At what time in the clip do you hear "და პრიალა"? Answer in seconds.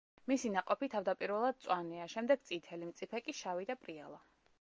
3.73-4.19